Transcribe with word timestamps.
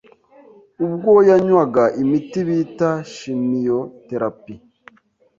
ubwo 0.85 1.11
yanywaga 1.29 1.83
imiti 2.01 2.39
bita 2.47 2.89
Chimiotherapie 3.13 4.61